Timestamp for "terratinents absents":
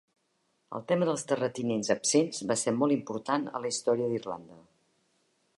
1.31-2.41